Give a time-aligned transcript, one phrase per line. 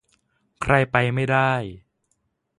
[0.61, 1.51] ใครไปไม่ได้